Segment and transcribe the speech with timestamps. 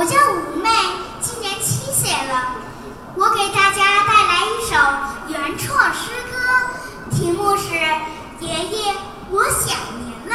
[0.00, 0.70] 我叫吴妹，
[1.20, 2.56] 今年七岁了。
[3.16, 4.74] 我给大家带来一首
[5.28, 6.32] 原创诗歌，
[7.10, 7.64] 题目是
[8.40, 8.94] 《爷爷，
[9.28, 10.34] 我想您了》。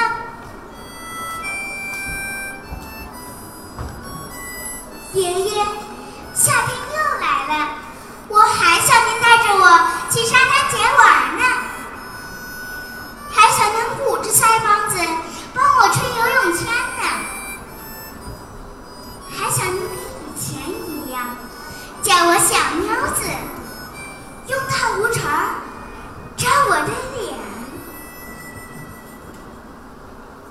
[5.17, 5.65] 爷爷，
[6.35, 7.53] 夏天又来了，
[8.27, 9.65] 我还想您带着我
[10.11, 10.54] 去沙滩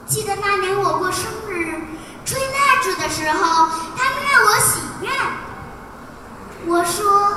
[0.06, 1.80] 记得那年我过生日
[2.24, 5.12] 吹蜡烛的时候，他们让我许愿，
[6.66, 7.32] 我说。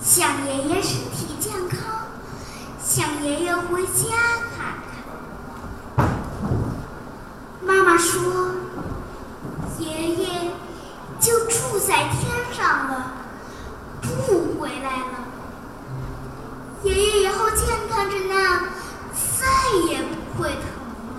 [0.00, 1.78] 想爷爷身体健康，
[2.78, 4.14] 想爷爷回家
[4.54, 4.76] 看
[5.96, 6.06] 看。
[7.62, 8.50] 妈妈说，
[9.78, 10.50] 爷爷
[11.18, 13.12] 就住在天上了，
[14.02, 15.24] 不回来了。
[16.82, 18.60] 爷爷以后健康着呢，
[19.40, 19.46] 再
[19.88, 20.60] 也不会疼
[21.16, 21.18] 了。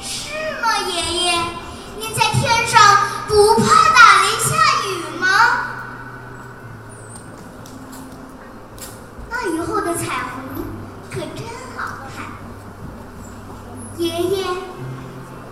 [0.00, 1.38] 是吗，爷爷？
[2.00, 2.80] 您在天上
[3.26, 4.54] 不怕打雷下
[4.86, 5.26] 雨吗？
[9.54, 10.64] 雨后的彩虹
[11.10, 12.24] 可真好看。
[13.96, 14.46] 爷爷，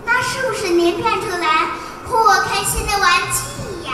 [0.05, 1.71] 那是不是您变出来
[2.05, 3.91] 哄我开心的玩具呀？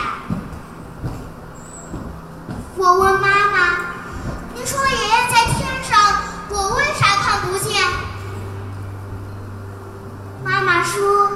[2.76, 3.56] 我问妈妈
[4.54, 5.98] ：“你说爷爷在天上，
[6.50, 7.82] 我为啥看不见？”
[10.44, 11.30] 妈妈说：“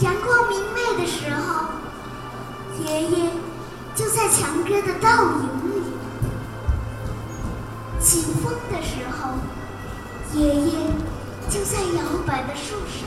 [0.00, 1.66] 阳光明媚的时候，
[2.82, 3.30] 爷爷
[3.94, 5.82] 就在强哥的倒影里；
[8.00, 9.34] 起风的时候，
[10.32, 10.72] 爷爷
[11.50, 13.04] 就在摇摆的树梢；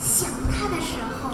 [0.00, 1.30] 想他的时候，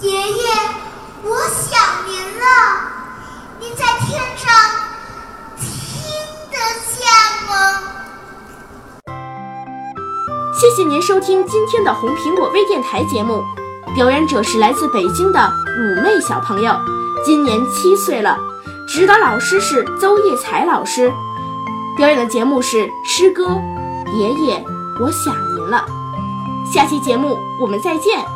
[0.00, 0.44] 爷爷，
[1.22, 2.44] 我想您了，
[3.58, 4.52] 您在天上
[5.56, 5.66] 听
[6.50, 6.56] 得
[6.92, 7.06] 见
[7.48, 7.80] 吗？
[10.60, 13.42] 谢谢您收听今天的红苹果微电台节目，
[13.94, 16.76] 表演者是来自北京的五妹小朋友，
[17.24, 18.36] 今年七岁了。
[18.86, 21.10] 指导老师是邹叶才老师，
[21.96, 23.46] 表演的节目是诗歌
[24.12, 24.62] 《爷爷，
[25.00, 25.86] 我想您了》。
[26.70, 28.35] 下期节目我们再见。